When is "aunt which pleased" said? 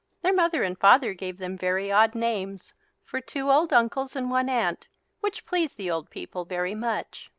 4.49-5.77